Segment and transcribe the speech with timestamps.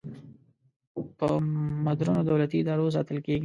[1.17, 1.27] په
[1.85, 3.39] مدرنو دولتي ادارو ساتل کیږي.